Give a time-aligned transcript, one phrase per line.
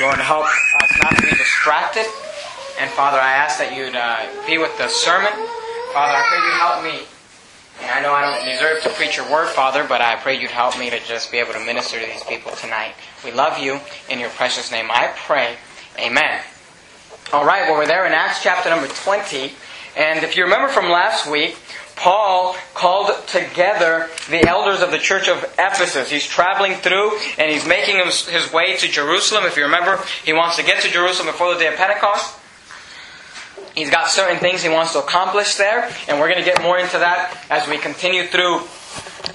[0.00, 2.06] Lord, help us not to be distracted.
[2.80, 5.28] And Father, I ask that you'd uh, be with the sermon.
[5.92, 7.04] Father, I pray you'd help me.
[7.82, 10.50] And I know I don't deserve to preach your word, Father, but I pray you'd
[10.50, 12.94] help me to just be able to minister to these people tonight.
[13.22, 13.78] We love you.
[14.08, 15.56] In your precious name, I pray.
[15.98, 16.40] Amen.
[17.34, 19.52] All right, well, we're there in Acts chapter number 20.
[19.98, 21.58] And if you remember from last week,
[22.00, 26.10] Paul called together the elders of the church of Ephesus.
[26.10, 29.44] He's traveling through and he's making his, way to Jerusalem.
[29.44, 32.38] If you remember, he wants to get to Jerusalem before the day of Pentecost.
[33.74, 36.78] He's got certain things he wants to accomplish there, and we're going to get more
[36.78, 38.62] into that as we continue through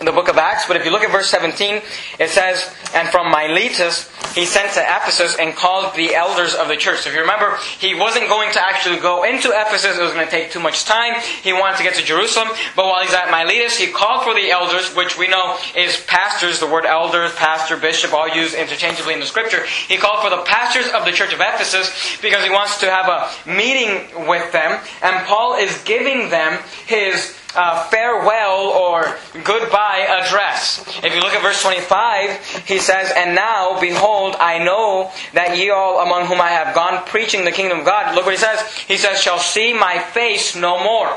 [0.05, 0.65] the book of Acts.
[0.67, 1.81] But if you look at verse 17,
[2.19, 6.75] it says, And from Miletus he sent to Ephesus and called the elders of the
[6.75, 7.01] church.
[7.01, 9.97] So if you remember, he wasn't going to actually go into Ephesus.
[9.97, 11.21] It was going to take too much time.
[11.41, 12.49] He wanted to get to Jerusalem.
[12.75, 16.59] But while he's at Miletus, he called for the elders, which we know is pastors.
[16.59, 19.65] The word elders, pastor, bishop, all used interchangeably in the scripture.
[19.87, 23.07] He called for the pastors of the church of Ephesus because he wants to have
[23.07, 24.81] a meeting with them.
[25.01, 30.83] And Paul is giving them his uh, farewell or goodbye address.
[31.03, 35.69] If you look at verse 25, he says, And now, behold, I know that ye
[35.69, 38.61] all among whom I have gone preaching the kingdom of God, look what he says.
[38.87, 41.15] He says, shall see my face no more.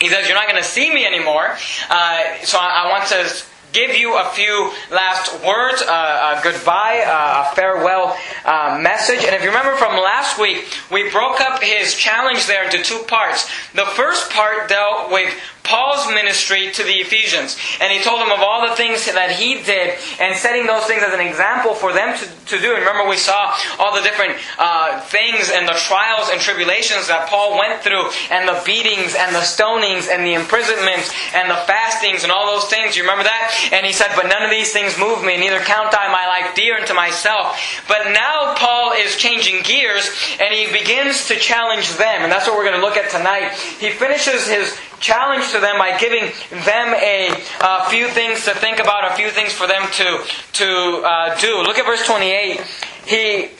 [0.00, 1.56] He says, You're not going to see me anymore.
[1.88, 7.02] Uh, so I, I want to give you a few last words, uh, a goodbye,
[7.06, 9.24] uh, a farewell uh, message.
[9.24, 13.02] And if you remember from last week, we broke up his challenge there into two
[13.08, 13.48] parts.
[13.74, 15.32] The first part dealt with
[15.64, 17.56] Paul's ministry to the Ephesians.
[17.80, 21.02] And he told them of all the things that he did and setting those things
[21.02, 22.74] as an example for them to, to do.
[22.74, 27.28] And remember, we saw all the different uh, things and the trials and tribulations that
[27.28, 32.22] Paul went through, and the beatings and the stonings and the imprisonments and the fastings
[32.22, 32.96] and all those things.
[32.96, 33.70] You remember that?
[33.72, 36.54] And he said, But none of these things move me, neither count I my life
[36.54, 37.58] dear unto myself.
[37.86, 40.10] But now Paul is changing gears
[40.40, 42.22] and he begins to challenge them.
[42.22, 43.52] And that's what we're going to look at tonight.
[43.78, 47.28] He finishes his challenge to them by giving them a,
[47.60, 51.60] a few things to think about, a few things for them to, to uh, do.
[51.62, 52.60] Look at verse 28.
[53.04, 53.50] He,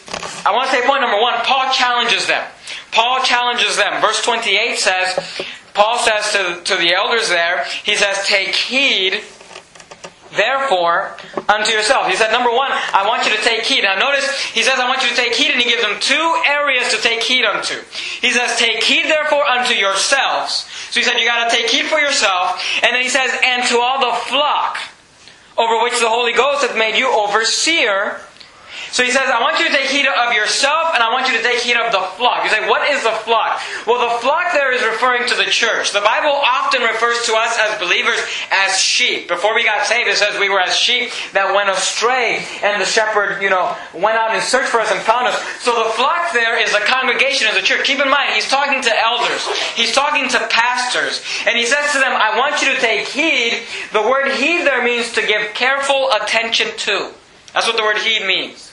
[0.47, 2.47] I want to say point number one, Paul challenges them.
[2.93, 4.01] Paul challenges them.
[4.01, 5.43] Verse 28 says,
[5.75, 9.23] Paul says to, to the elders there, he says, Take heed
[10.37, 11.17] therefore
[11.49, 12.09] unto yourself.
[12.09, 13.83] He said, number one, I want you to take heed.
[13.83, 16.43] Now notice, he says, I want you to take heed, and he gives them two
[16.47, 17.75] areas to take heed unto.
[18.21, 20.69] He says, take heed therefore unto yourselves.
[20.93, 22.63] So he said, you gotta take heed for yourself.
[22.83, 24.77] And then he says, and to all the flock
[25.57, 28.21] over which the Holy Ghost hath made you overseer
[28.93, 31.33] so he says, I want you to take heed of yourself and I want you
[31.41, 32.45] to take heed of the flock.
[32.45, 33.57] You say, what is the flock?
[33.89, 35.97] Well, the flock there is referring to the church.
[35.97, 38.21] The Bible often refers to us as believers
[38.53, 39.29] as sheep.
[39.33, 42.85] Before we got saved, it says we were as sheep that went astray and the
[42.85, 45.41] shepherd, you know, went out and searched for us and found us.
[45.65, 47.89] So the flock there is a congregation of the church.
[47.89, 49.41] Keep in mind, he's talking to elders.
[49.73, 51.25] He's talking to pastors.
[51.49, 53.65] And he says to them, I want you to take heed.
[53.97, 57.09] The word heed there means to give careful attention to.
[57.55, 58.72] That's what the word heed means.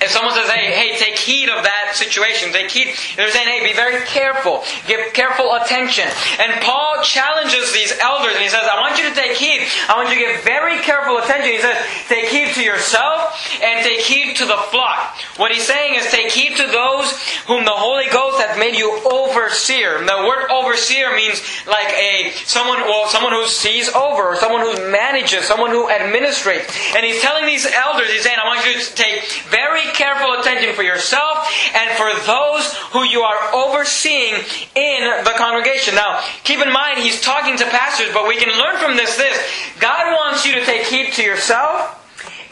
[0.00, 3.66] If someone says, hey, hey, take heed of that situation, take heed, they're saying, hey,
[3.66, 6.06] be very careful, give careful attention.
[6.38, 9.66] And Paul challenges these elders and he says, I want you to take heed.
[9.90, 11.50] I want you to give very careful attention.
[11.50, 11.74] He says,
[12.06, 15.18] take heed to yourself and take heed to the flock.
[15.36, 17.10] What he's saying is, take heed to those
[17.50, 19.98] whom the Holy Ghost hath made you overseer.
[19.98, 25.44] The word overseer means like a, someone, well, someone who sees over, someone who manages,
[25.44, 26.70] someone who administrates.
[26.94, 30.74] And he's telling these elders, he's saying, I want you to take very careful attention
[30.74, 34.34] for yourself and for those who you are overseeing
[34.74, 35.94] in the congregation.
[35.94, 39.38] Now, keep in mind, he's talking to pastors, but we can learn from this this.
[39.80, 41.94] God wants you to take heed to yourself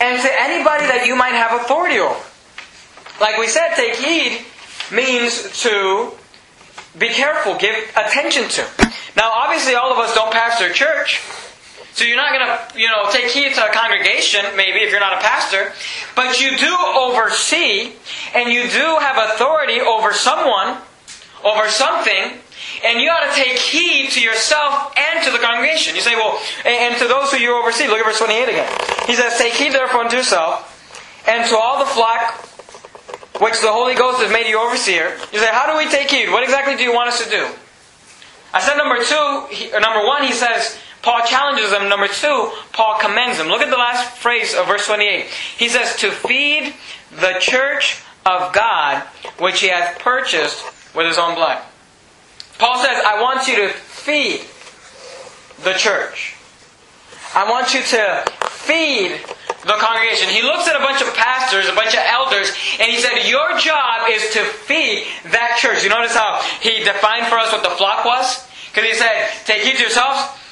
[0.00, 2.20] and to anybody that you might have authority over.
[3.20, 4.44] Like we said, take heed
[4.92, 6.12] means to
[6.98, 8.66] be careful, give attention to.
[9.16, 11.22] Now, obviously, all of us don't pastor a church.
[11.96, 15.00] So you're not going to, you know, take heed to a congregation, maybe, if you're
[15.00, 15.72] not a pastor.
[16.14, 17.92] But you do oversee,
[18.34, 20.76] and you do have authority over someone,
[21.42, 22.36] over something,
[22.84, 25.96] and you ought to take heed to yourself and to the congregation.
[25.96, 27.88] You say, well, and to those who you oversee.
[27.88, 28.80] Look at verse 28 again.
[29.06, 30.68] He says, Take heed therefore unto yourself,
[31.26, 32.44] and to all the flock
[33.40, 35.16] which the Holy Ghost has made you overseer.
[35.32, 36.28] You say, How do we take heed?
[36.28, 37.48] What exactly do you want us to do?
[38.52, 41.88] I said number two, he, number one, he says, Paul challenges them.
[41.88, 43.46] Number two, Paul commends them.
[43.46, 45.26] Look at the last phrase of verse 28.
[45.56, 46.74] He says, To feed
[47.12, 49.04] the church of God,
[49.38, 50.64] which he hath purchased
[50.96, 51.62] with his own blood.
[52.58, 54.40] Paul says, I want you to feed
[55.62, 56.34] the church.
[57.36, 58.24] I want you to
[58.66, 59.12] feed
[59.62, 60.28] the congregation.
[60.28, 62.50] He looks at a bunch of pastors, a bunch of elders,
[62.80, 65.84] and he said, Your job is to feed that church.
[65.84, 68.44] You notice how he defined for us what the flock was?
[68.74, 70.42] Because he said, Take heed to yourselves.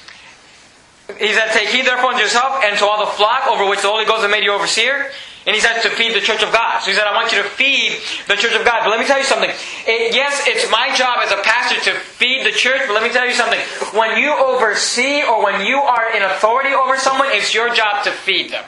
[1.18, 3.88] He said, Take heed therefore unto yourself and to all the flock over which the
[3.88, 5.10] Holy Ghost has made you overseer.
[5.46, 6.80] And he said, to feed the church of God.
[6.80, 8.80] So he said, I want you to feed the church of God.
[8.80, 9.50] But let me tell you something.
[9.50, 13.10] It, yes, it's my job as a pastor to feed the church, but let me
[13.10, 13.60] tell you something.
[13.92, 18.10] When you oversee or when you are in authority over someone, it's your job to
[18.10, 18.64] feed them.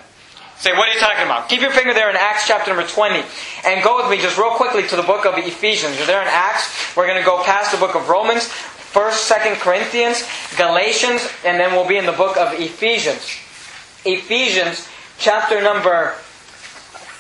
[0.59, 1.49] Say, what are you talking about?
[1.49, 3.25] Keep your finger there in Acts chapter number 20.
[3.65, 5.97] And go with me just real quickly to the book of Ephesians.
[5.97, 6.97] You're there in Acts.
[6.97, 8.53] We're going to go past the book of Romans,
[8.97, 10.25] 1st, 2nd Corinthians,
[10.57, 13.29] Galatians, and then we'll be in the book of Ephesians.
[14.07, 14.89] Ephesians
[15.19, 16.13] chapter number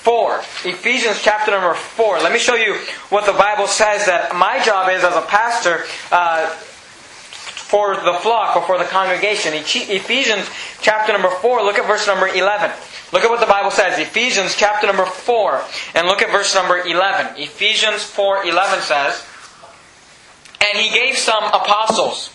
[0.06, 0.38] 4.
[0.64, 2.20] Ephesians chapter number 4.
[2.20, 2.76] Let me show you
[3.10, 8.56] what the Bible says that my job is as a pastor uh, for the flock
[8.56, 9.52] or for the congregation.
[9.52, 10.48] Ephesians
[10.80, 12.70] chapter number 4, look at verse number 11.
[13.12, 13.98] Look at what the Bible says.
[13.98, 15.62] Ephesians chapter number 4,
[15.94, 17.36] and look at verse number 11.
[17.36, 19.26] Ephesians 4 11 says,
[20.68, 22.30] And he gave some apostles,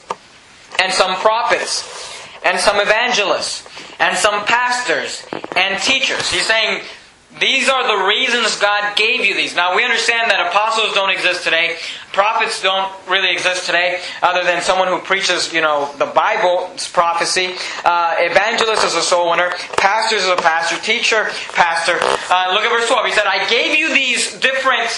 [0.80, 1.84] and some prophets,
[2.46, 3.68] and some evangelists,
[4.00, 5.26] and some pastors,
[5.56, 6.32] and teachers.
[6.32, 6.82] He's saying
[7.40, 9.56] these are the reasons God gave you these.
[9.56, 11.78] Now, we understand that apostles don't exist today.
[12.12, 17.56] Prophets don't really exist today, other than someone who preaches, you know, the Bible's prophecy.
[17.86, 19.50] Uh, evangelist is a soul winner.
[19.78, 20.78] Pastor is a pastor.
[20.78, 21.98] Teacher, pastor.
[22.30, 23.06] Uh, look at verse 12.
[23.06, 24.90] He said, I gave you these different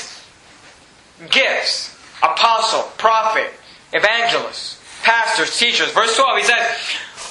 [1.29, 1.95] gifts.
[2.23, 3.51] Apostle, prophet,
[3.91, 5.91] evangelist, pastors, teachers.
[5.91, 6.77] Verse 12, he says,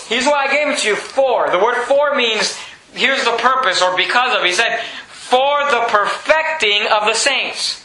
[0.07, 1.51] Here's why I gave it to you for.
[1.51, 2.59] The word for means
[2.93, 4.45] here's the purpose, or because of.
[4.45, 7.81] He said, for the perfecting of the saints,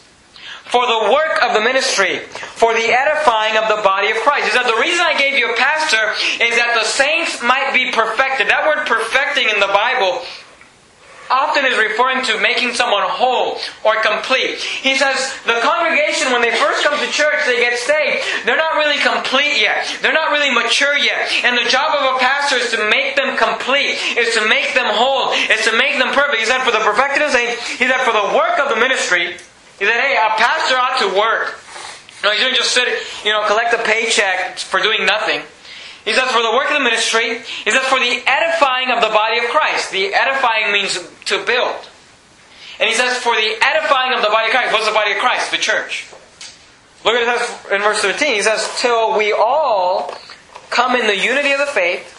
[0.65, 2.19] for the work of the ministry,
[2.59, 4.47] for the edifying of the body of Christ.
[4.47, 6.11] He said, the reason I gave you a pastor
[6.43, 8.49] is that the saints might be perfected.
[8.49, 10.27] That word perfecting in the Bible
[11.29, 14.59] often is referring to making someone whole or complete.
[14.59, 18.23] He says the congregation, when they first come to church, they get saved.
[18.45, 19.87] They're not really complete yet.
[20.01, 21.29] They're not really mature yet.
[21.43, 24.87] And the job of a pastor is to make them complete, is to make them
[24.93, 26.39] whole, is to make them perfect.
[26.39, 29.37] He said for the perfected saints, he said for the work of the ministry,
[29.79, 31.59] he said, hey, a pastor ought to work.
[32.23, 32.87] No, he didn't just sit,
[33.23, 35.41] you know, collect a paycheck for doing nothing.
[36.07, 37.39] He says, for the work of the ministry.
[37.65, 39.91] He says, for the edifying of the body of Christ.
[39.91, 41.75] The edifying means to build.
[42.79, 44.71] And he says, for the edifying of the body of Christ.
[44.71, 45.51] What's the body of Christ?
[45.51, 46.07] The church.
[47.03, 48.35] Look at it in verse 13.
[48.35, 50.13] He says, till we all
[50.69, 52.16] come in the unity of the faith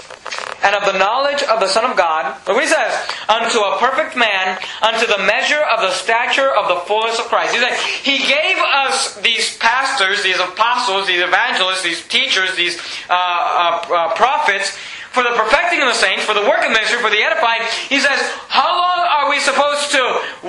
[0.63, 2.35] and of the knowledge of the Son of God.
[2.47, 2.93] Look what he says.
[3.29, 7.55] Unto a perfect man, unto the measure of the stature of the fullness of Christ.
[7.55, 12.79] He said, He gave us these pastors, these apostles, these evangelists, these teachers, these
[13.09, 14.77] uh, uh, uh, prophets,
[15.11, 17.63] for the perfecting of the saints, for the work of ministry, for the edifying.
[17.89, 18.19] He says,
[18.51, 20.03] How long are we supposed to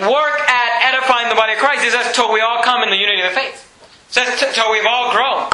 [0.10, 1.84] work at edifying the body of Christ?
[1.84, 3.66] He says, Till we all come in the unity of the faith.
[4.08, 5.50] He says, Till we've all grown.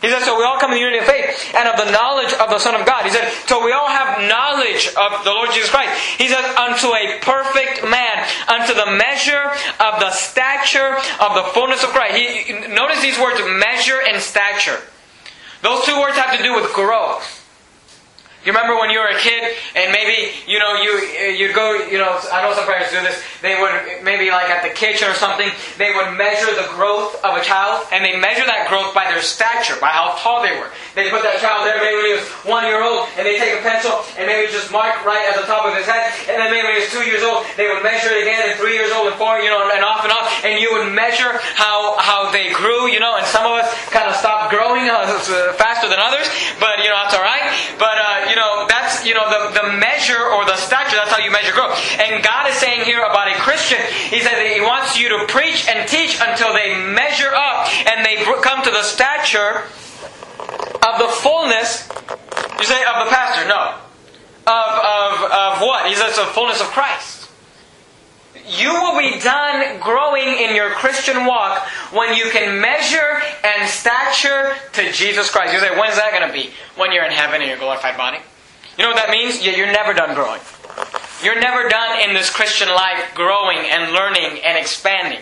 [0.00, 2.32] He said, so we all come in the unity of faith and of the knowledge
[2.34, 3.04] of the Son of God.
[3.04, 5.90] He said, so we all have knowledge of the Lord Jesus Christ.
[6.18, 9.50] He says, unto a perfect man, unto the measure
[9.80, 12.14] of the stature of the fullness of Christ.
[12.14, 14.78] He, notice these words, measure and stature.
[15.62, 17.37] Those two words have to do with growth.
[18.48, 19.44] You remember when you were a kid
[19.76, 20.96] and maybe, you know, you,
[21.36, 24.64] you'd go, you know, I know some parents do this, they would, maybe like at
[24.64, 28.48] the kitchen or something, they would measure the growth of a child and they measure
[28.48, 30.72] that growth by their stature, by how tall they were.
[30.96, 33.52] They put that child there maybe when he was one year old and they take
[33.52, 36.48] a pencil and maybe just mark right at the top of his head and then
[36.48, 38.88] maybe when he was two years old, they would measure it again and three years
[38.96, 42.32] old and four, you know, and off and off and you would measure how, how
[42.32, 45.04] they grew, you know, and some of us kind of stopped growing uh,
[45.60, 46.24] faster than others,
[46.56, 47.44] but, you know, that's alright.
[47.76, 51.18] But, uh, you know, that's, you know, the, the measure or the stature, that's how
[51.18, 51.74] you measure growth.
[51.98, 53.78] And God is saying here about a Christian,
[54.08, 58.22] He says He wants you to preach and teach until they measure up and they
[58.40, 59.66] come to the stature
[60.86, 61.90] of the fullness,
[62.58, 63.46] you say, of the pastor?
[63.48, 63.74] No.
[64.46, 65.86] Of, of, of what?
[65.88, 67.17] He says, the fullness of Christ
[68.48, 74.54] you will be done growing in your Christian walk when you can measure and stature
[74.72, 75.52] to Jesus Christ.
[75.52, 76.52] You say, when's that going to be?
[76.76, 78.18] When you're in heaven in your glorified body?
[78.76, 79.44] You know what that means?
[79.44, 80.40] You're never done growing.
[81.22, 85.20] You're never done in this Christian life growing and learning and expanding.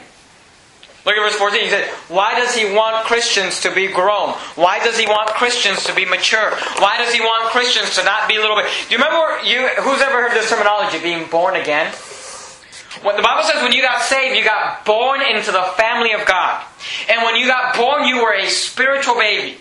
[1.06, 1.62] Look at verse 14.
[1.62, 4.30] He said, Why does he want Christians to be grown?
[4.56, 6.50] Why does he want Christians to be mature?
[6.78, 8.66] Why does he want Christians to not be a little bit.
[8.88, 11.95] Do you remember you who's ever heard this terminology, being born again?
[13.03, 16.26] When the Bible says when you got saved, you got born into the family of
[16.26, 16.65] God.
[17.09, 19.59] And when you got born, you were a spiritual baby.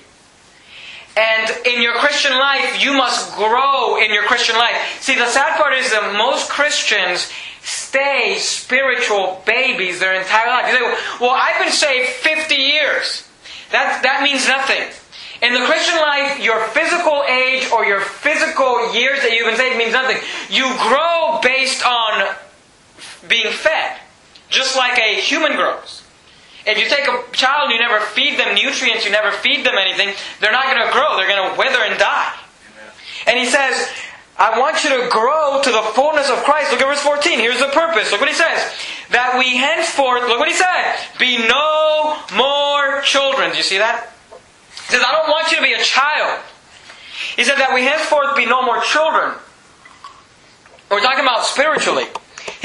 [1.18, 5.00] And in your Christian life, you must grow in your Christian life.
[5.02, 10.72] See, the sad part is that most Christians stay spiritual babies their entire life.
[10.72, 13.28] You say, well, I've been saved 50 years.
[13.72, 14.84] That, that means nothing.
[15.42, 19.78] In the Christian life, your physical age or your physical years that you've been saved
[19.78, 20.18] means nothing.
[20.50, 22.36] You grow based on
[23.28, 23.98] being fed,
[24.50, 26.04] just like a human grows.
[26.66, 29.76] If you take a child and you never feed them nutrients, you never feed them
[29.78, 31.16] anything, they're not going to grow.
[31.18, 32.34] They're going to wither and die.
[33.28, 33.90] And he says,
[34.38, 36.72] I want you to grow to the fullness of Christ.
[36.72, 37.40] Look at verse 14.
[37.40, 38.12] Here's the purpose.
[38.12, 38.74] Look what he says.
[39.12, 43.52] That we henceforth, look what he said, be no more children.
[43.52, 44.12] Do you see that?
[44.90, 46.42] He says, I don't want you to be a child.
[47.36, 49.36] He said that we henceforth be no more children.
[50.90, 52.06] We're talking about spiritually.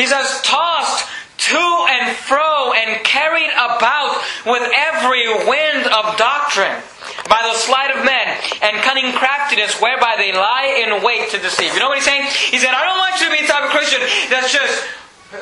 [0.00, 1.04] He says, tossed
[1.36, 4.16] to and fro and carried about
[4.46, 6.80] with every wind of doctrine
[7.28, 11.74] by the sleight of men and cunning craftiness whereby they lie in wait to deceive.
[11.74, 12.24] You know what he's saying?
[12.48, 14.88] He said, I don't want you to be the type of Christian that's just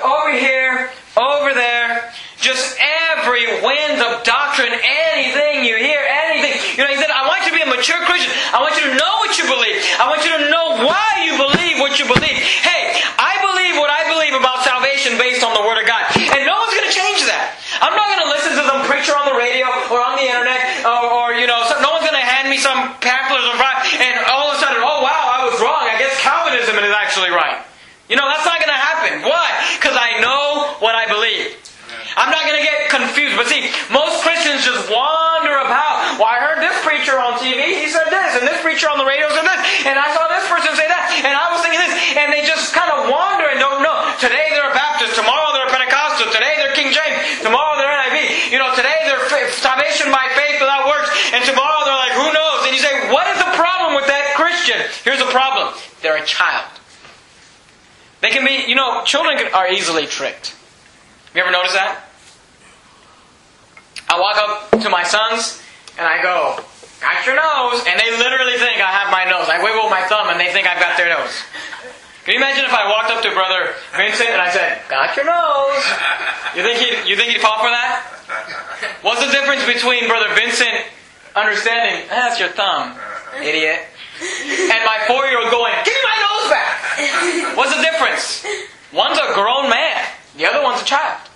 [0.04, 6.54] over here, over there, just every wind of doctrine, anything you hear, anything.
[6.76, 8.30] You know, he said, I want you to be a mature Christian.
[8.52, 9.80] I want you to know what you believe.
[9.96, 12.36] I want you to know why you believe what you believe.
[12.36, 16.04] Hey, I believe what I believe about salvation based on the Word of God.
[16.20, 17.56] And no one's going to change that.
[17.80, 20.84] I'm not going to listen to some preacher on the radio or on the internet
[20.84, 23.48] or, or you know, no one's going to hand me some pamphlets
[23.98, 25.86] and all of a sudden, oh wow, I was wrong.
[25.88, 27.64] I guess Calvinism is actually right.
[28.08, 29.22] You know, that's not going to happen.
[29.22, 29.46] Why?
[29.76, 31.56] Because I know what I believe.
[32.16, 33.27] I'm not going to get confused.
[33.38, 36.18] But see, most Christians just wander about.
[36.18, 39.06] Well, I heard this preacher on TV, he said this, and this preacher on the
[39.06, 41.94] radio said this, and I saw this person say that, and I was thinking this,
[42.18, 43.94] and they just kind of wander and don't know.
[44.18, 48.50] Today they're a Baptist, tomorrow they're a Pentecostal, today they're King James, tomorrow they're NIV.
[48.50, 49.22] You know, today they're
[49.54, 52.66] salvation by faith without works, and tomorrow they're like, who knows?
[52.66, 54.82] And you say, what is the problem with that Christian?
[55.06, 55.78] Here's the problem.
[56.02, 56.74] They're a child.
[58.18, 60.58] They can be, you know, children are easily tricked.
[61.38, 62.07] You ever notice that?
[64.08, 65.62] I walk up to my sons
[65.98, 66.58] and I go,
[67.00, 69.48] got your nose, and they literally think I have my nose.
[69.48, 71.44] I wiggle my thumb and they think I've got their nose.
[72.24, 75.24] Can you imagine if I walked up to brother Vincent and I said, "Got your
[75.24, 75.84] nose"?
[76.56, 78.04] You think he'd you think he'd fall for that?
[79.00, 80.92] What's the difference between brother Vincent
[81.34, 82.98] understanding that's your thumb,
[83.40, 83.80] idiot,
[84.20, 87.56] and my four-year-old going, "Give me my nose back"?
[87.56, 88.44] What's the difference?
[88.92, 90.04] One's a grown man,
[90.36, 91.27] the other one's a child.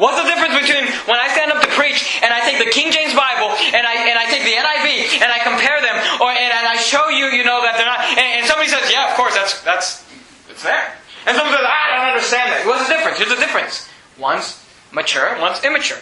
[0.00, 2.88] What's the difference between when I stand up to preach and I take the King
[2.88, 5.92] James Bible and I and I take the NIV and I compare them
[6.24, 8.88] or and, and I show you, you know, that they're not and, and, somebody says,
[8.88, 10.00] Yeah, of course, that's that's
[10.48, 10.96] it's there.
[11.28, 12.64] And somebody says, I don't understand that.
[12.64, 13.20] What's the difference?
[13.20, 13.92] Here's the difference.
[14.16, 14.56] One's
[14.88, 16.00] mature, one's immature.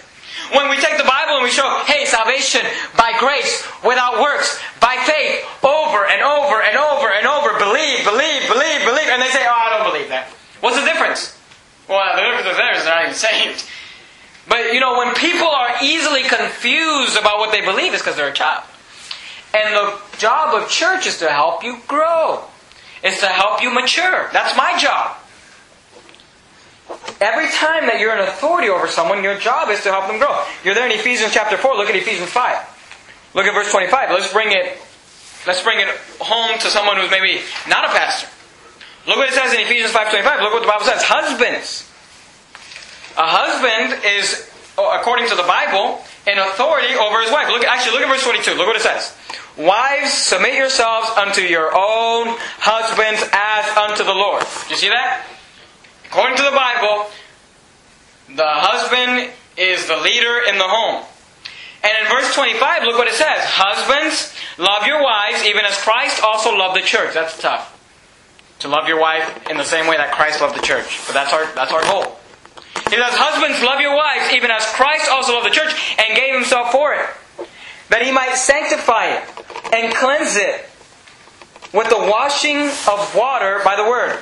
[0.55, 2.63] When we take the Bible and we show, hey, salvation
[2.95, 8.47] by grace, without works, by faith, over and over and over and over, believe, believe,
[8.47, 10.31] believe, believe, and they say, oh, I don't believe that.
[10.63, 11.35] What's the difference?
[11.89, 13.67] Well, the difference is they're not even saved.
[14.49, 18.29] But you know, when people are easily confused about what they believe, it's because they're
[18.29, 18.65] a child.
[19.55, 22.45] And the job of church is to help you grow.
[23.03, 24.29] It's to help you mature.
[24.33, 25.17] That's my job.
[27.21, 30.45] Every time that you're an authority over someone, your job is to help them grow.
[30.65, 31.77] You're there in Ephesians chapter 4.
[31.77, 33.33] Look at Ephesians 5.
[33.35, 34.11] Look at verse 25.
[34.11, 34.79] Let's bring it,
[35.47, 35.89] let's bring it
[36.21, 38.29] home to someone who's maybe not a pastor.
[39.07, 40.43] Look what it says in Ephesians 5.25.
[40.43, 41.03] Look what the Bible says.
[41.03, 41.88] Husbands,
[43.17, 47.49] a husband is, oh, according to the Bible, an authority over his wife.
[47.49, 48.55] Look, actually, look at verse 22.
[48.55, 49.17] Look what it says.
[49.57, 54.45] Wives, submit yourselves unto your own husbands as unto the Lord.
[54.69, 55.27] Do you see that?
[56.07, 57.11] According to the Bible,
[58.37, 61.05] the husband is the leader in the home.
[61.83, 63.43] And in verse 25, look what it says.
[63.45, 67.15] Husbands, love your wives, even as Christ also loved the church.
[67.15, 67.75] That's tough.
[68.61, 71.01] To love your wife in the same way that Christ loved the church.
[71.07, 72.19] But that's our, that's our goal.
[72.91, 76.35] He says, Husbands, love your wives, even as Christ also loved the church and gave
[76.35, 77.07] himself for it,
[77.91, 79.25] that he might sanctify it
[79.73, 80.69] and cleanse it
[81.73, 84.19] with the washing of water by the word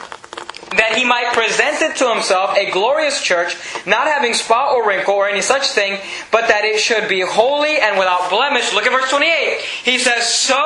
[0.70, 3.56] that he might present it to himself a glorious church,
[3.86, 5.98] not having spot or wrinkle or any such thing,
[6.32, 8.74] but that it should be holy and without blemish.
[8.74, 9.60] Look at verse 28.
[9.84, 10.58] He says, So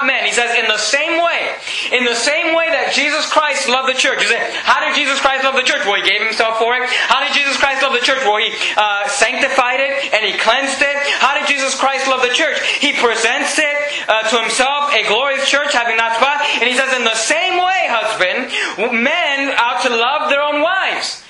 [0.00, 0.24] amen.
[0.24, 1.54] He says, in the same way,
[1.92, 4.22] in the same way that Jesus Christ loved the church.
[4.22, 5.84] You say, how did Jesus Christ love the church?
[5.84, 6.88] Well, he gave himself for it.
[7.10, 8.22] How did Jesus Christ love the church?
[8.24, 10.96] Well, he uh, sanctified it and he cleansed it.
[11.20, 12.60] How did Jesus Christ love the church?
[12.80, 13.76] He presents it
[14.08, 16.40] uh, to himself a glorious church having not spot.
[16.60, 18.52] And he says, in the same way, husband,
[18.94, 21.24] men men are to love their own wives.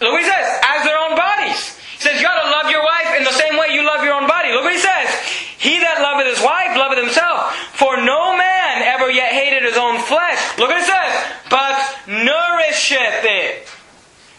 [0.00, 1.78] Look what he says, as their own bodies.
[1.98, 4.14] He says, you got to love your wife in the same way you love your
[4.14, 4.52] own body.
[4.52, 5.10] Look what he says.
[5.58, 7.54] He that loveth his wife loveth himself.
[7.74, 10.38] For no man ever yet hated his own flesh.
[10.58, 11.12] Look what it says.
[11.50, 11.74] But
[12.06, 13.66] nourisheth it.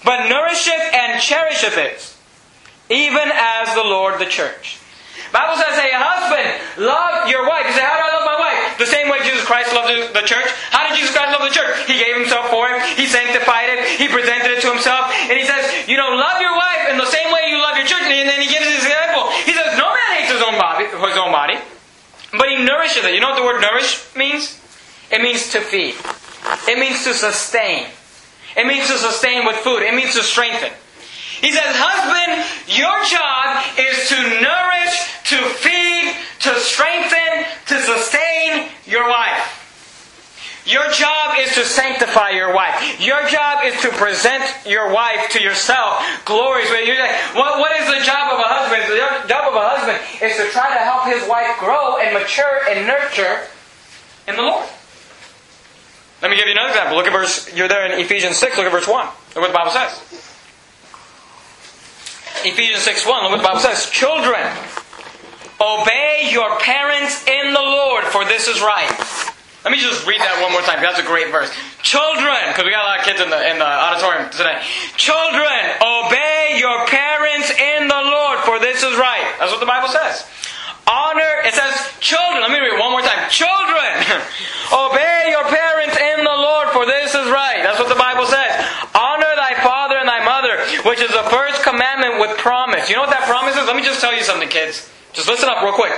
[0.06, 2.16] But nourisheth and cherisheth it.
[2.90, 4.79] Even as the Lord the church.
[5.30, 6.48] Bible says, hey, husband,
[6.82, 7.68] love your wife.
[7.70, 8.82] You say, how do I love my wife?
[8.82, 10.50] The same way Jesus Christ loved the church.
[10.74, 11.70] How did Jesus Christ love the church?
[11.86, 12.82] He gave himself for it.
[12.98, 14.00] He sanctified it.
[14.00, 15.12] He presented it to himself.
[15.30, 17.86] And he says, you know, love your wife in the same way you love your
[17.86, 18.04] church.
[18.08, 19.30] And then he gives his example.
[19.46, 21.58] He says, no man hates his own body, his own body,
[22.34, 23.14] but he nourishes it.
[23.14, 24.58] You know what the word nourish means?
[25.12, 25.96] It means to feed.
[26.68, 27.88] It means to sustain.
[28.58, 29.82] It means to sustain with food.
[29.82, 30.72] It means to strengthen.
[31.42, 34.96] He says, husband, your job is to nourish,
[35.32, 39.60] to feed, to strengthen, to sustain your wife.
[40.66, 43.00] Your job is to sanctify your wife.
[43.00, 46.04] Your job is to present your wife to yourself.
[46.26, 46.70] Glories.
[46.70, 48.84] What, what is the job of a husband?
[48.86, 52.70] The job of a husband is to try to help his wife grow and mature
[52.70, 53.48] and nurture
[54.28, 54.68] in the Lord.
[56.22, 56.98] Let me give you another example.
[56.98, 59.06] Look at verse, you're there in Ephesians 6, look at verse 1.
[59.06, 60.29] Look what the Bible says.
[62.46, 63.90] Ephesians 6 1, look what the Bible says.
[63.90, 64.48] Children,
[65.60, 68.88] obey your parents in the Lord, for this is right.
[69.68, 70.80] Let me just read that one more time.
[70.80, 71.52] That's a great verse.
[71.84, 74.64] Children, because we got a lot of kids in the, in the auditorium today.
[74.96, 79.36] Children, obey your parents in the Lord, for this is right.
[79.36, 80.24] That's what the Bible says.
[80.88, 83.28] Honor, it says, children, let me read it one more time.
[83.28, 84.00] Children,
[84.72, 87.60] obey your parents in the Lord, for this is right.
[87.60, 88.64] That's what the Bible says.
[88.96, 90.56] Honor thy father and thy mother,
[90.88, 91.89] which is the first commandment
[92.20, 92.90] with promise.
[92.90, 93.66] You know what that promise is?
[93.66, 94.90] Let me just tell you something, kids.
[95.14, 95.94] Just listen up real quick.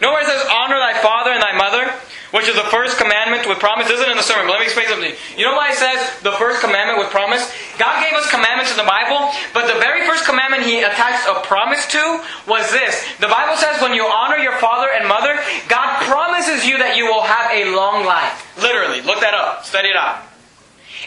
[0.00, 1.88] You know where it says, honor thy father and thy mother?
[2.34, 3.88] Which is the first commandment with promise.
[3.88, 5.14] Isn't in the sermon, but let me explain something.
[5.38, 7.48] You know why it says the first commandment with promise?
[7.78, 11.40] God gave us commandments in the Bible, but the very first commandment He attached a
[11.46, 13.00] promise to was this.
[13.24, 15.38] The Bible says when you honor your father and mother,
[15.70, 18.44] God promises you that you will have a long life.
[18.60, 19.00] Literally.
[19.00, 19.64] Look that up.
[19.64, 20.20] Study it out.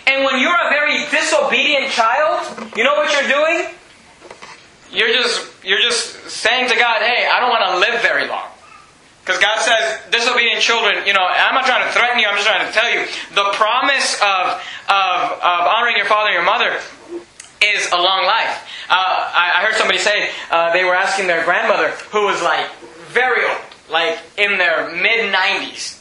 [0.07, 2.41] And when you're a very disobedient child,
[2.73, 3.69] you know what you're doing?
[4.91, 8.49] You're just you're just saying to God, "Hey, I don't want to live very long."
[9.29, 12.47] Because God says, disobedient children, you know, I'm not trying to threaten you, I'm just
[12.47, 13.05] trying to tell you.
[13.35, 14.57] The promise of,
[14.89, 16.79] of, of honoring your father and your mother
[17.61, 18.65] is a long life.
[18.89, 22.73] Uh, I, I, heard somebody say uh, they were asking their grandmother, who was like
[23.09, 25.98] very old, like in their mid 90s.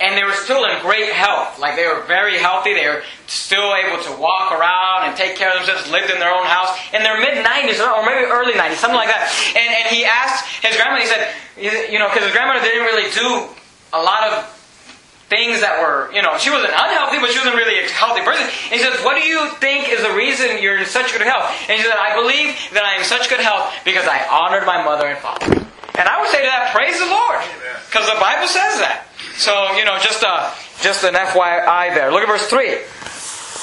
[0.00, 1.58] And they were still in great health.
[1.58, 2.74] Like they were very healthy.
[2.74, 6.34] They were still able to walk around and take care of themselves, lived in their
[6.34, 9.30] own house in their mid 90s or maybe early 90s, something like that.
[9.54, 13.06] And, and he asked his grandmother, he said, you know, because his grandmother didn't really
[13.14, 13.46] do
[13.94, 14.50] a lot of
[15.30, 18.44] things that were, you know, she wasn't unhealthy, but she wasn't really a healthy person.
[18.70, 21.48] And he says, What do you think is the reason you're in such good health?
[21.70, 24.66] And she said, I believe that I am in such good health because I honored
[24.66, 25.64] my mother and father.
[25.94, 27.38] And I would say to that, praise the Lord.
[27.86, 29.06] Because the Bible says that.
[29.36, 30.22] So, you know, just,
[30.82, 32.12] just an FYI there.
[32.12, 32.70] Look at verse 3.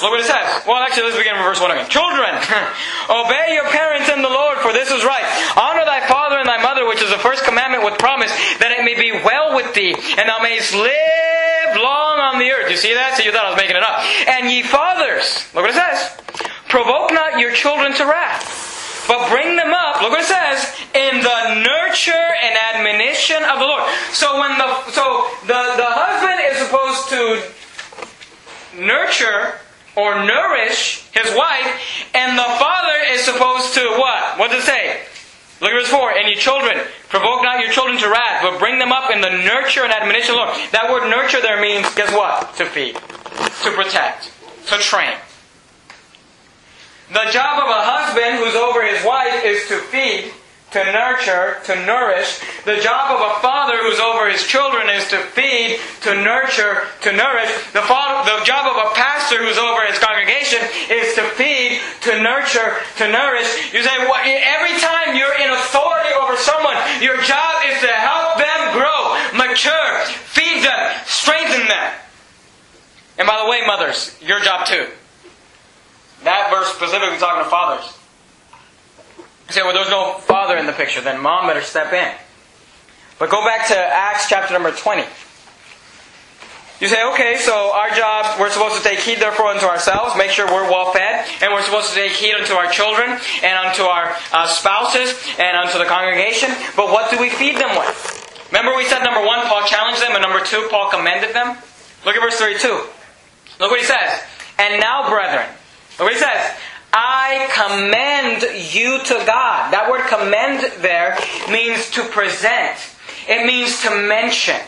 [0.02, 0.66] Look what it says.
[0.66, 1.88] Well, actually, let's begin with verse 1 again.
[1.88, 2.34] Children,
[3.08, 5.22] obey your parents in the Lord, for this is right.
[5.56, 8.84] Honor thy father and thy mother, which is the first commandment with promise, that it
[8.84, 12.70] may be well with thee, and thou mayest live long on the earth.
[12.70, 13.16] You see that?
[13.16, 14.02] So you thought I was making it up.
[14.26, 16.18] And ye fathers, look what it says.
[16.68, 18.71] Provoke not your children to wrath
[19.08, 23.66] but bring them up, look what it says, in the nurture and admonition of the
[23.66, 23.82] Lord.
[24.12, 27.42] So when the so the, the husband is supposed to
[28.78, 29.58] nurture
[29.96, 34.38] or nourish his wife, and the father is supposed to what?
[34.38, 35.02] What does it say?
[35.60, 36.18] Look at verse 4.
[36.18, 39.30] And ye children, provoke not your children to wrath, but bring them up in the
[39.30, 40.72] nurture and admonition of the Lord.
[40.72, 42.54] That word nurture there means, guess what?
[42.56, 44.32] To feed, to protect,
[44.68, 45.14] to train.
[47.12, 50.32] The job of a husband who's over his wife is to feed,
[50.72, 52.40] to nurture, to nourish.
[52.64, 55.76] The job of a father who's over his children is to feed,
[56.08, 57.52] to nurture, to nourish.
[57.76, 62.16] The, father, the job of a pastor who's over his congregation is to feed, to
[62.24, 63.76] nurture, to nourish.
[63.76, 68.72] You say, every time you're in authority over someone, your job is to help them
[68.72, 70.00] grow, mature,
[70.32, 71.92] feed them, strengthen them.
[73.20, 74.88] And by the way, mothers, your job too.
[76.24, 77.98] That verse specifically talking to fathers.
[79.48, 82.14] You say, well, there's no father in the picture, then mom better step in.
[83.18, 85.04] But go back to Acts chapter number 20.
[86.80, 90.30] You say, okay, so our job, we're supposed to take heed therefore unto ourselves, make
[90.30, 93.10] sure we're well fed, and we're supposed to take heed unto our children,
[93.42, 96.50] and unto our uh, spouses, and unto the congregation.
[96.74, 98.48] But what do we feed them with?
[98.50, 101.56] Remember we said number one, Paul challenged them, and number two, Paul commended them?
[102.04, 102.66] Look at verse 32.
[103.60, 104.20] Look what he says.
[104.58, 105.46] And now, brethren,
[106.02, 106.56] look what he says.
[106.92, 108.42] I commend
[108.74, 109.72] you to God.
[109.72, 111.16] That word commend there
[111.50, 112.76] means to present.
[113.28, 114.60] It means to mention.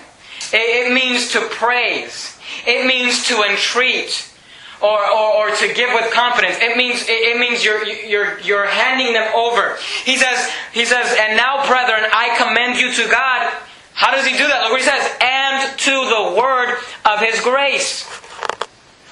[0.52, 2.38] It means to praise.
[2.66, 4.30] It means to entreat.
[4.84, 6.56] or, or, or to give with confidence.
[6.60, 9.76] It means, it, means you're, you're, you're handing them over.
[10.04, 13.52] He says, he says, and now brethren, I commend you to God.
[13.94, 14.62] How does he do that?
[14.62, 18.04] Look what he says, and to the word of his grace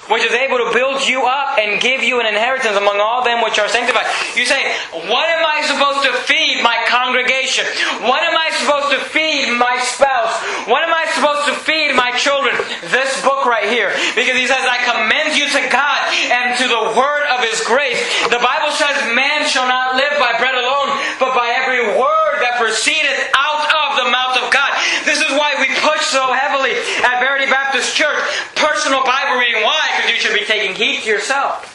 [0.09, 3.43] which is able to build you up and give you an inheritance among all them
[3.43, 4.07] which are sanctified.
[4.35, 4.59] You say,
[4.91, 7.65] What am I supposed to feed my congregation?
[8.03, 10.35] What am I supposed to feed my spouse?
[10.67, 12.55] What am I supposed to feed my children?
[12.91, 13.95] This book right here.
[14.15, 15.99] Because he says, I commend you to God
[16.31, 17.99] and to the word of his grace.
[18.27, 22.59] The Bible says, Man shall not live by bread alone, but by every word that
[22.59, 24.71] proceedeth out of the mouth of God.
[25.07, 28.19] This is why we push so heavily at Verity Baptist Church
[28.55, 29.63] personal Bible reading.
[29.63, 29.91] Why?
[29.95, 31.65] Because you should be taking heed to yourself.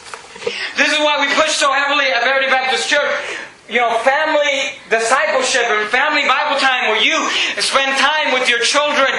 [0.79, 3.11] This is why we push so heavily at Verity Baptist Church.
[3.67, 7.13] You know, family discipleship and family Bible time where you
[7.61, 9.11] spend time with your children,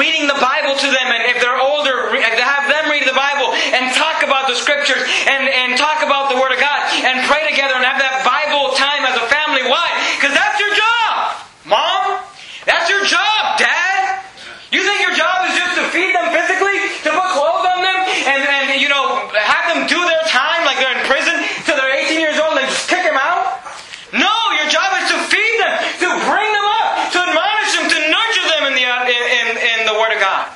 [0.00, 3.92] reading the Bible to them, and if they're older, have them read the Bible and
[3.92, 7.76] talk about the scriptures and, and talk about the Word of God and pray together
[7.76, 9.66] and have that Bible time as a family.
[9.66, 9.92] Why?
[10.16, 11.36] Because that's your job,
[11.68, 12.22] Mom.
[12.64, 14.24] That's your job, Dad.
[14.70, 17.98] You think your job is just to feed them physically, to put clothes on them,
[18.28, 21.96] and, and you know, have them do their time like they're in prison till they're
[22.04, 23.64] 18 years old and then just kick them out?
[24.12, 24.28] No,
[24.60, 25.72] your job is to feed them,
[26.04, 29.78] to bring them up, to admonish them, to nurture them in the, in, in, in
[29.88, 30.52] the Word of God.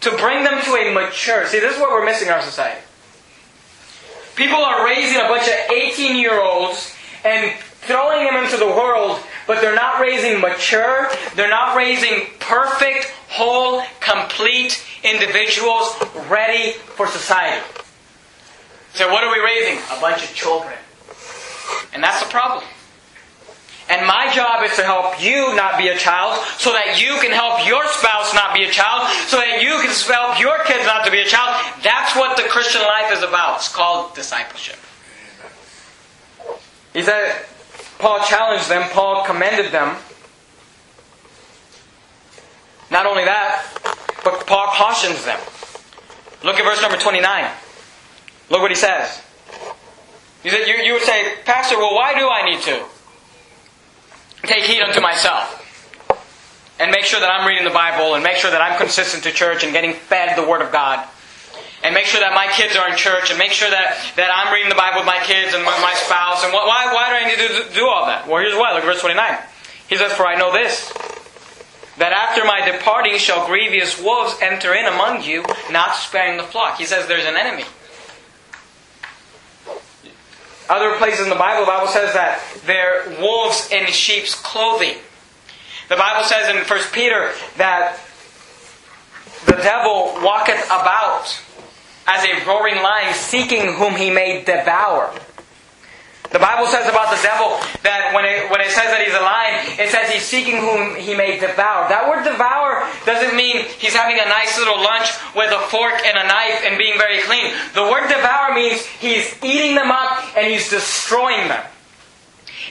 [0.00, 1.46] To bring them to a mature.
[1.46, 2.80] See, this is what we're missing in our society.
[4.34, 9.20] People are raising a bunch of 18 year olds and throwing them into the world
[9.50, 15.92] but they're not raising mature, they're not raising perfect, whole, complete individuals
[16.28, 17.60] ready for society.
[18.94, 19.78] So, what are we raising?
[19.96, 20.74] A bunch of children.
[21.92, 22.62] And that's the problem.
[23.90, 27.32] And my job is to help you not be a child so that you can
[27.32, 31.04] help your spouse not be a child, so that you can help your kids not
[31.04, 31.58] to be a child.
[31.82, 33.56] That's what the Christian life is about.
[33.56, 34.78] It's called discipleship.
[36.94, 37.44] He said,
[37.98, 39.96] Paul challenged them, Paul commended them.
[42.92, 43.66] Not only that,
[44.22, 45.38] but Paul cautions them.
[46.44, 47.50] Look at verse number 29.
[48.50, 49.20] Look what he says.
[50.44, 52.84] You, you, you would say, Pastor, well, why do I need to
[54.42, 55.56] take heed unto myself?
[56.78, 59.32] And make sure that I'm reading the Bible and make sure that I'm consistent to
[59.32, 61.06] church and getting fed the Word of God
[61.82, 64.52] and make sure that my kids are in church and make sure that, that I'm
[64.52, 66.44] reading the Bible with my kids and my spouse.
[66.44, 68.28] And why, why do I need to do all that?
[68.28, 68.72] Well, here's why.
[68.72, 69.16] Look at verse 29.
[69.88, 70.92] He says, For I know this,
[71.96, 76.78] that after my departing shall grievous wolves enter in among you, not sparing the flock.
[76.78, 77.64] He says there's an enemy.
[80.70, 84.96] Other places in the Bible, the Bible says that they're wolves in sheep's clothing.
[85.88, 87.98] The Bible says in 1 Peter that
[89.46, 91.36] the devil walketh about
[92.06, 95.12] as a roaring lion seeking whom he may devour.
[96.30, 99.22] The Bible says about the devil that when it, when it says that he's a
[99.22, 101.90] lion, it says he's seeking whom he may devour.
[101.90, 106.14] That word devour doesn't mean he's having a nice little lunch with a fork and
[106.14, 107.50] a knife and being very clean.
[107.74, 111.66] The word devour means he's eating them up and he's destroying them.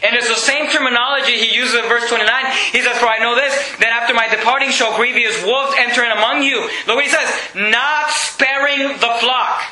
[0.08, 2.24] And it's the same terminology he uses in verse 29.
[2.72, 3.52] He says, For I know this,
[3.84, 6.64] that after my departing shall grievous wolves enter in among you.
[6.88, 9.68] Look what he says, not sparing the flock.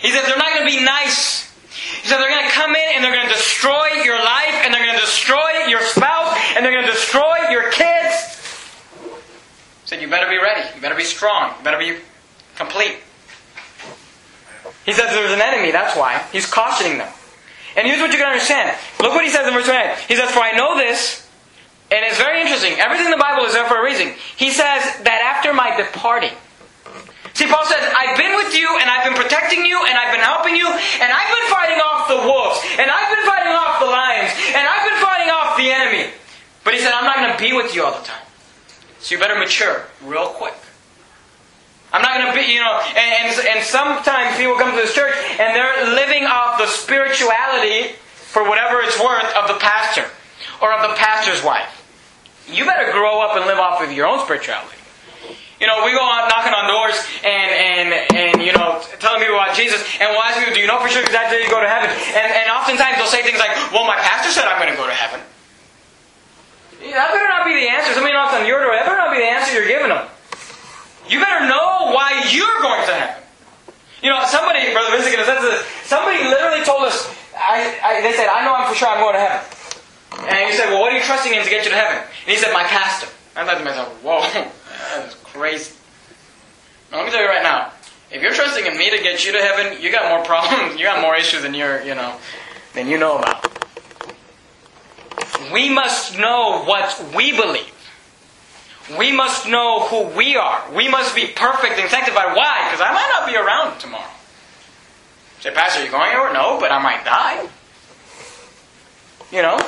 [0.00, 1.53] He says, they're not going to be nice.
[2.02, 4.72] He said, they're going to come in and they're going to destroy your life, and
[4.72, 8.34] they're going to destroy your spouse, and they're going to destroy your kids.
[9.82, 10.68] He said, You better be ready.
[10.74, 11.52] You better be strong.
[11.58, 11.98] You better be
[12.56, 12.98] complete.
[14.84, 16.22] He says there's an enemy, that's why.
[16.32, 17.12] He's cautioning them.
[17.76, 18.76] And here's what you can understand.
[19.00, 19.96] Look what he says in verse 28.
[20.08, 21.28] He says, For I know this,
[21.90, 22.78] and it's very interesting.
[22.78, 24.14] Everything in the Bible is there for a reason.
[24.36, 26.32] He says that after my departing,
[27.34, 30.22] See, Paul says, I've been with you, and I've been protecting you, and I've been
[30.22, 33.90] helping you, and I've been fighting off the wolves, and I've been fighting off the
[33.90, 36.14] lions, and I've been fighting off the enemy.
[36.62, 38.22] But he said, I'm not going to be with you all the time.
[39.00, 40.54] So you better mature real quick.
[41.92, 44.94] I'm not going to be, you know, and, and, and sometimes people come to this
[44.94, 50.06] church and they're living off the spirituality, for whatever it's worth, of the pastor
[50.62, 51.70] or of the pastor's wife.
[52.48, 54.76] You better grow up and live off of your own spirituality.
[55.62, 59.38] You know, we go on knocking on doors and, and, and you know, telling people
[59.38, 61.62] about Jesus, and we'll ask people, do you know for sure that day you go
[61.62, 61.94] to heaven?
[61.94, 64.90] And, and oftentimes they'll say things like, well, my pastor said I'm going to go
[64.90, 65.22] to heaven.
[66.90, 67.94] That better not be the answer.
[67.94, 70.04] Somebody knocks on your door, that better not be the answer you're giving them.
[71.08, 73.22] You better know why you're going to heaven.
[74.02, 75.64] You know, somebody, Brother Vincent, said this.
[75.88, 79.16] Somebody literally told us, I, I, they said, I know I'm for sure I'm going
[79.16, 79.48] to heaven.
[80.28, 82.04] And he said, well, what are you trusting in to get you to heaven?
[82.04, 83.08] And he said, my pastor.
[83.36, 84.20] I thought to myself, whoa,
[85.00, 85.74] that's crazy.
[86.90, 87.72] Now, let me tell you right now,
[88.10, 90.78] If you're trusting in me to get you to heaven, you got more problems.
[90.78, 92.16] You got more issues than you're, you know,
[92.74, 93.44] than you know about.
[95.52, 97.70] We must know what we believe.
[98.98, 100.62] We must know who we are.
[100.74, 102.36] We must be perfect and sanctified.
[102.36, 102.68] Why?
[102.68, 104.10] Because I might not be around tomorrow.
[105.40, 106.32] Say, Pastor, are you going anywhere?
[106.32, 107.48] No, but I might die.
[109.32, 109.58] You know?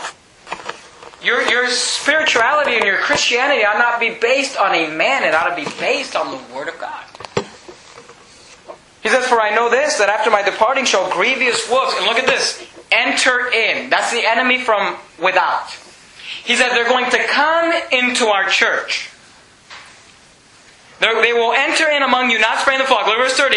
[1.22, 5.24] Your, your spirituality and your Christianity ought not be based on a man.
[5.24, 7.04] It ought to be based on the Word of God.
[9.02, 12.18] He says, For I know this, that after my departing shall grievous wolves, and look
[12.18, 13.88] at this, enter in.
[13.88, 15.70] That's the enemy from without.
[16.44, 19.10] He says, they're going to come into our church.
[21.00, 23.06] They're, they will enter in among you, not sparing the flock.
[23.06, 23.56] Look at verse 30.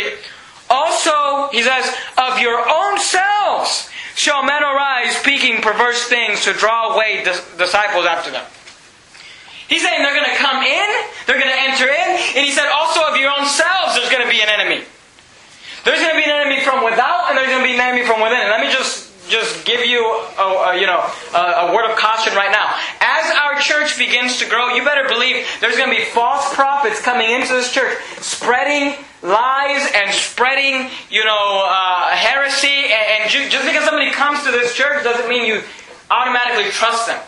[0.69, 3.88] Also, he says, of your own selves
[4.19, 8.43] shall men arise speaking perverse things to draw away dis- disciples after them.
[9.69, 10.88] He's saying they're going to come in,
[11.25, 14.25] they're going to enter in, and he said also of your own selves there's going
[14.25, 14.84] to be an enemy.
[15.86, 18.05] There's going to be an enemy from without, and there's going to be an enemy
[18.05, 18.43] from within.
[18.43, 21.00] And let me just just give you a, a you know
[21.34, 22.76] a, a, word of caution right now.
[23.00, 27.02] As our church begins to grow, you better believe there's going to be false prophets
[27.02, 32.89] coming into this church, spreading lies and spreading you know uh, heresy.
[32.89, 35.62] And, and just because somebody comes to this church doesn't mean you
[36.10, 37.22] automatically trust them.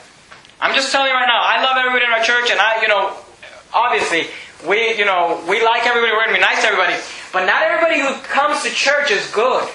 [0.60, 1.42] I'm just telling you right now.
[1.42, 3.16] I love everybody in our church, and I you know
[3.74, 4.28] obviously
[4.68, 6.12] we you know we like everybody.
[6.12, 6.98] We're going to be nice to everybody,
[7.32, 9.70] but not everybody who comes to church is good.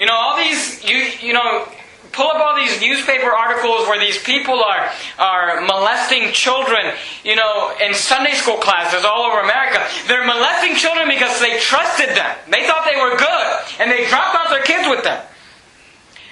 [0.00, 1.68] You know, all these, you, you know,
[2.12, 7.76] pull up all these newspaper articles where these people are, are molesting children, you know,
[7.84, 9.84] in Sunday school classes all over America.
[10.08, 12.32] They're molesting children because they trusted them.
[12.48, 13.46] They thought they were good,
[13.78, 15.20] and they dropped off their kids with them.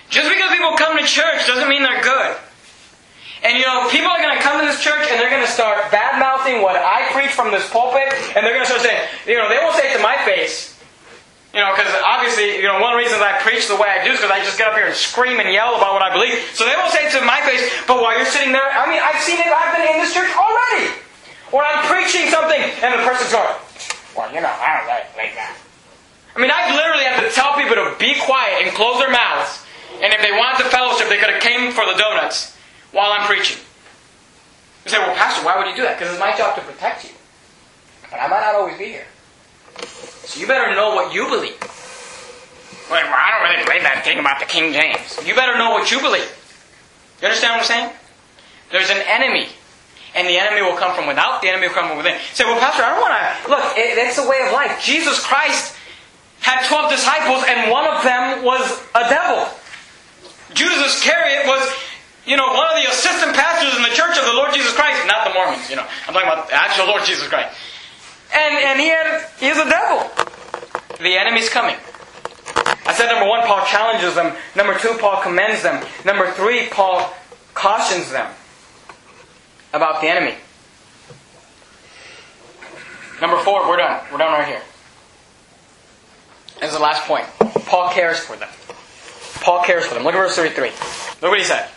[0.09, 2.37] Just because people come to church doesn't mean they're good.
[3.44, 5.52] And you know, people are going to come to this church and they're going to
[5.52, 9.09] start bad mouthing what I preach from this pulpit, and they're going to start saying,
[9.28, 10.78] you know, they won't say it to my face,
[11.54, 14.04] you know, because obviously, you know, one of the reasons I preach the way I
[14.04, 16.12] do is because I just get up here and scream and yell about what I
[16.12, 16.37] believe.
[16.52, 19.00] So they won't say it to my face, but while you're sitting there, I mean,
[19.00, 20.92] I've seen it, I've been in this church already.
[21.48, 23.48] Or I'm preaching something and the person's going,
[24.12, 25.56] well, you know, I don't like, like that.
[26.37, 29.64] I mean, I literally have to tell people to be quiet and close their mouths.
[30.04, 32.54] And if they wanted the fellowship, they could have came for the donuts
[32.92, 33.58] while I'm preaching.
[34.84, 35.98] You say, well, Pastor, why would you do that?
[35.98, 37.11] Because it's my job to protect you.
[38.11, 39.06] But I might not always be here.
[40.29, 41.57] So you better know what you believe.
[42.91, 45.21] Well, I don't really believe that thing about the King James.
[45.27, 46.29] You better know what you believe.
[47.21, 47.91] You understand what I'm saying?
[48.73, 49.49] There's an enemy.
[50.17, 52.17] And the enemy will come from without, the enemy will come from within.
[52.17, 53.29] You say, well, Pastor, I don't want to.
[53.53, 54.81] Look, it, it's a way of life.
[54.81, 55.77] Jesus Christ
[56.41, 58.64] had 12 disciples, and one of them was
[58.97, 59.45] a devil.
[60.57, 61.61] Judas Iscariot was,
[62.25, 65.05] you know, one of the assistant pastors in the church of the Lord Jesus Christ,
[65.05, 65.85] not the Mormons, you know.
[66.09, 67.53] I'm talking about the actual Lord Jesus Christ.
[68.38, 70.09] And, and he had, he's a devil.
[71.01, 71.77] The enemy's coming.
[72.87, 74.37] I said number one, Paul challenges them.
[74.55, 75.85] Number two, Paul commends them.
[76.05, 77.12] Number three, Paul
[77.55, 78.33] cautions them
[79.74, 80.37] about the enemy.
[83.20, 84.01] Number four, we're done.
[84.12, 84.62] We're done right here.
[86.62, 87.27] Is the last point.
[87.66, 88.48] Paul cares for them.
[89.40, 90.05] Paul cares for them.
[90.05, 90.70] Look at verse 33.
[91.22, 91.68] Look what he said.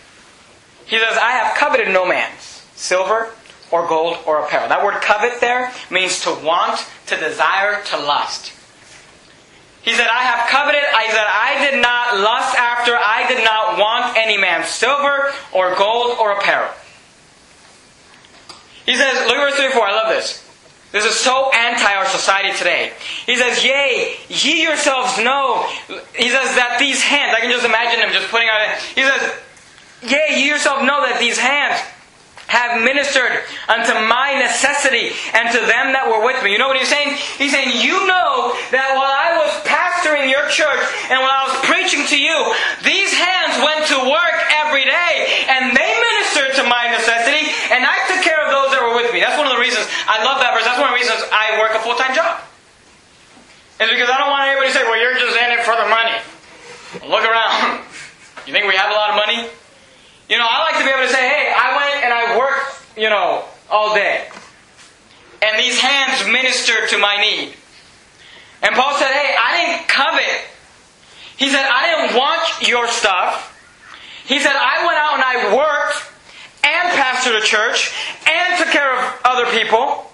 [0.86, 3.32] He says, I have coveted no man's silver
[3.72, 4.70] or gold or apparel.
[4.70, 8.54] That word covet there means to want, to desire, to lust.
[9.82, 13.80] He said, I have coveted, I said, I did not lust after, I did not
[13.80, 16.72] want any man's silver or gold or apparel.
[18.86, 20.48] He says, look at verse 34, I love this.
[20.92, 22.92] This is so anti our society today.
[23.26, 25.66] He says, Yea, ye yourselves know.
[26.14, 29.34] He says that these hands, I can just imagine him just putting out, he says,
[30.04, 31.80] Yea, ye yourself know that these hands
[32.52, 36.52] have ministered unto my necessity and to them that were with me.
[36.52, 37.16] You know what he's saying?
[37.40, 41.58] He's saying, You know that while I was pastoring your church and while I was
[41.64, 42.36] preaching to you,
[42.84, 44.38] these hands went to work
[44.68, 48.84] every day and they ministered to my necessity and I took care of those that
[48.84, 49.24] were with me.
[49.24, 50.68] That's one of the reasons I love that verse.
[50.68, 52.44] That's one of the reasons I work a full time job.
[53.80, 55.88] It's because I don't want anybody to say, Well, you're just in it for the
[55.88, 56.20] money.
[57.08, 57.88] Look around.
[58.48, 59.48] You think we have a lot of money?
[60.32, 62.81] You know, I like to be able to say, hey, I went and I worked,
[62.98, 64.28] you know, all day.
[65.42, 67.54] And these hands ministered to my need.
[68.62, 70.48] And Paul said, hey, I didn't covet.
[71.38, 73.48] He said, I didn't want your stuff.
[74.26, 76.12] He said, I went out and I worked
[76.64, 77.92] and pastored a church
[78.28, 80.12] and took care of other people.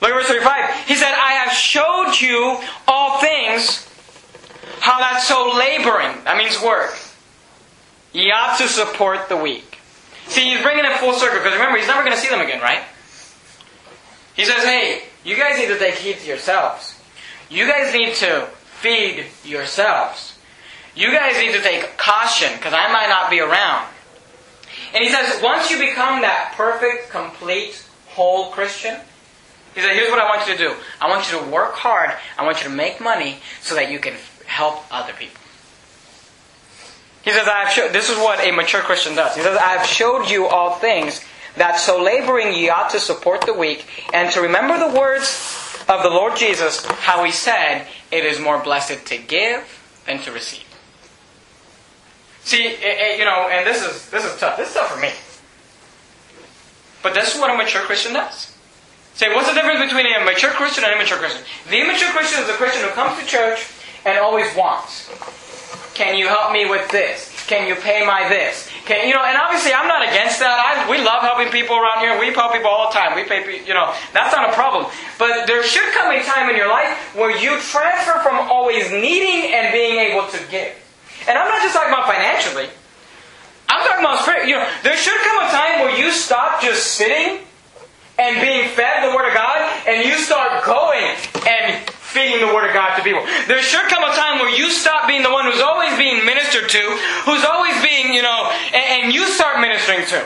[0.00, 0.86] Look at verse 35.
[0.86, 3.88] He said, I have showed you all things,
[4.80, 6.22] how that's so laboring.
[6.24, 6.96] That means work.
[8.12, 9.75] Ye ought to support the weak.
[10.28, 12.60] See, he's bringing it full circle because remember, he's never going to see them again,
[12.60, 12.82] right?
[14.34, 16.96] He says, hey, You guys need to take heed to yourselves.
[17.50, 18.46] You guys need to
[18.80, 20.38] feed yourselves.
[20.94, 23.88] You guys need to take caution because I might not be around.
[24.94, 28.96] And he says, once you become that perfect, complete, whole Christian,
[29.74, 30.74] he said, here's what I want you to do.
[31.00, 32.12] I want you to work hard.
[32.38, 34.14] I want you to make money so that you can
[34.46, 35.40] help other people.
[37.26, 39.34] He says, I have this is what a mature Christian does.
[39.34, 41.24] He says, I have showed you all things
[41.56, 43.84] that so laboring ye ought to support the weak
[44.14, 48.62] and to remember the words of the Lord Jesus, how he said, it is more
[48.62, 49.66] blessed to give
[50.06, 50.62] than to receive.
[52.44, 54.56] See, it, it, you know, and this is this is tough.
[54.56, 55.10] This is tough for me.
[57.02, 58.54] But this is what a mature Christian does.
[59.14, 61.42] Say, what's the difference between a mature Christian and an immature Christian?
[61.70, 63.66] The immature Christian is a Christian who comes to church
[64.04, 65.10] and always wants.
[65.94, 67.32] Can you help me with this?
[67.46, 68.68] Can you pay my this?
[68.84, 69.22] Can you know?
[69.22, 70.58] And obviously, I'm not against that.
[70.58, 72.18] I, we love helping people around here.
[72.18, 73.14] We help people all the time.
[73.14, 74.90] We pay, you know, that's not a problem.
[75.18, 79.54] But there should come a time in your life where you transfer from always needing
[79.54, 80.74] and being able to give.
[81.28, 82.68] And I'm not just talking about financially.
[83.68, 84.48] I'm talking about spirit.
[84.48, 87.46] You know, there should come a time where you stop just sitting
[88.18, 91.04] and being fed the Word of God, and you start going
[91.46, 93.24] and feeding the Word of God to people.
[93.48, 96.68] There should come a time where you stop being the one who's always being ministered
[96.68, 96.82] to,
[97.24, 100.20] who's always being, you know, and, and you start ministering to.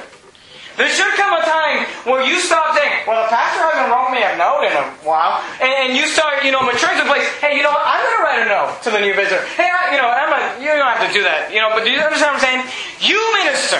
[0.74, 4.24] There should come a time where you stop saying, well, the pastor hasn't wrote me
[4.24, 7.26] a note in a while, and, and you start, you know, maturing to the place,
[7.38, 9.44] hey, you know what, I'm going to write a note to the new visitor.
[9.54, 11.84] Hey, I, you know, I'm a, you don't have to do that, you know, but
[11.84, 12.62] do you understand what I'm saying?
[12.98, 13.78] You minister.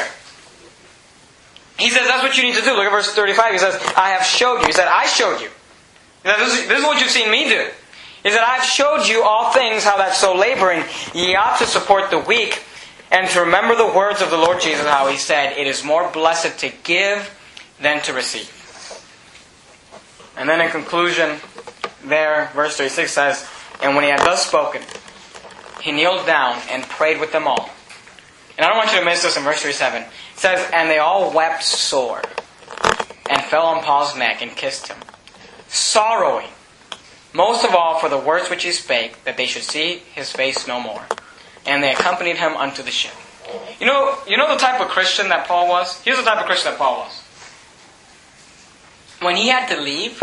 [1.80, 2.76] He says that's what you need to do.
[2.76, 3.52] Look at verse 35.
[3.52, 4.66] He says, I have showed you.
[4.66, 5.48] He said, I showed you.
[6.22, 7.64] This is, this is what you've seen me do.
[8.22, 11.66] He that I have showed you all things, how that so laboring ye ought to
[11.66, 12.62] support the weak,
[13.11, 16.11] and to remember the words of the Lord Jesus, how he said, It is more
[16.12, 17.35] blessed to give
[17.80, 18.50] than to receive.
[20.37, 21.38] And then in conclusion,
[22.04, 23.48] there, verse 36 says,
[23.83, 24.83] And when he had thus spoken,
[25.80, 27.70] he kneeled down and prayed with them all.
[28.56, 30.02] And I don't want you to miss this in verse 37.
[30.02, 32.22] It says, And they all wept sore,
[33.30, 34.98] and fell on Paul's neck and kissed him,
[35.68, 36.48] sorrowing,
[37.33, 40.66] most of all for the words which he spake, that they should see his face
[40.66, 41.07] no more.
[41.66, 43.12] And they accompanied him unto the ship.
[43.79, 46.01] You know, you know the type of Christian that Paul was?
[46.03, 47.23] Here's the type of Christian that Paul was.
[49.21, 50.19] When he had to leave,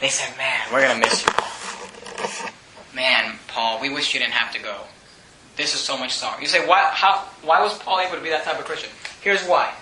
[0.00, 2.50] they said, Man, we're going to miss you, Paul.
[2.94, 4.82] Man, Paul, we wish you didn't have to go.
[5.56, 6.38] This is so much sorrow.
[6.40, 8.90] You say, why, how, why was Paul able to be that type of Christian?
[9.22, 9.72] Here's why.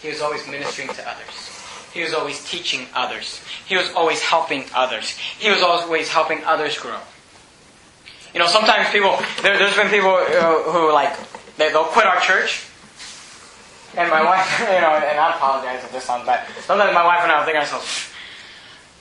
[0.00, 1.51] He was always ministering to others.
[1.92, 3.40] He was always teaching others.
[3.66, 5.10] He was always helping others.
[5.38, 6.98] He was always helping others grow.
[8.32, 11.14] You know, sometimes people, there, has been people uh, who, like,
[11.58, 12.64] they, they'll quit our church.
[13.94, 16.48] And my wife, you know, and I apologize if this sounds bad.
[16.62, 18.08] Sometimes my wife and I will think ourselves,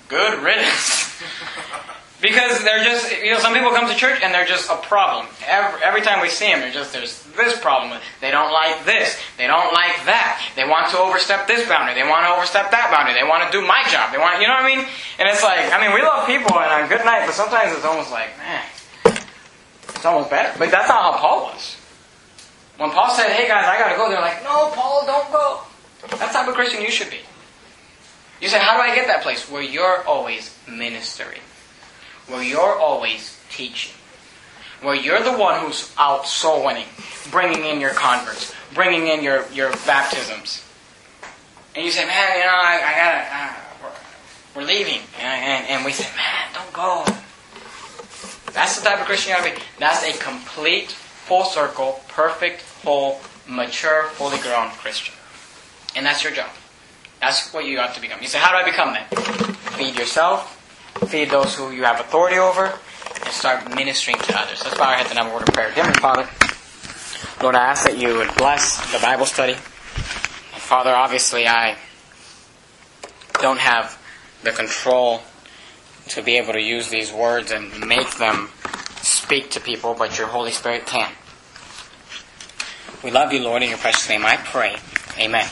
[0.09, 1.23] good riddance.
[2.21, 5.25] Because they're just, you know, some people come to church and they're just a problem.
[5.47, 7.97] Every, every time we see them, they're just, there's this problem.
[8.21, 9.17] They don't like this.
[9.37, 10.37] They don't like that.
[10.55, 11.97] They want to overstep this boundary.
[11.97, 13.17] They want to overstep that boundary.
[13.17, 14.13] They want to do my job.
[14.13, 14.85] They want, you know what I mean?
[15.17, 17.85] And it's like, I mean, we love people and on good night, but sometimes it's
[17.85, 18.61] almost like, man,
[19.89, 20.53] it's almost better.
[20.61, 21.73] But that's not how Paul was.
[22.77, 25.61] When Paul said, hey guys, I gotta go, they're like, no, Paul, don't go.
[26.05, 27.25] That's the type of Christian you should be.
[28.41, 29.49] You say, how do I get that place?
[29.49, 31.41] Where you're always ministering
[32.31, 33.93] where you're always teaching,
[34.81, 36.87] where you're the one who's out soul winning,
[37.29, 40.65] bringing in your converts, bringing in your, your baptisms.
[41.75, 43.93] And you say, man, you know, I, I gotta, uh,
[44.55, 45.01] we're, we're, leaving.
[45.19, 47.03] And, and, and, we say, man, don't go.
[48.53, 49.61] That's the type of Christian you be.
[49.79, 55.15] That's a complete, full circle, perfect, whole, mature, fully grown Christian.
[55.95, 56.49] And that's your job.
[57.19, 58.21] That's what you have to become.
[58.21, 59.13] You say, how do I become that?
[59.77, 60.60] Feed yourself,
[61.07, 64.63] feed those who you have authority over, and start ministering to others.
[64.63, 65.71] Let's bow our heads and have a word of prayer.
[65.71, 66.29] Heavenly Father,
[67.41, 69.53] Lord, I ask that you would bless the Bible study.
[69.53, 71.77] And Father, obviously, I
[73.41, 73.97] don't have
[74.43, 75.21] the control
[76.09, 78.49] to be able to use these words and make them
[79.01, 81.11] speak to people, but your Holy Spirit can.
[83.03, 84.77] We love you, Lord, in your precious name I pray.
[85.17, 85.49] Amen.